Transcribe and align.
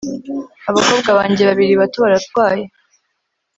abakobwa 0.69 1.09
banjye 1.17 1.41
babiri 1.49 1.73
bato 1.81 1.97
baratwaye 2.03 2.63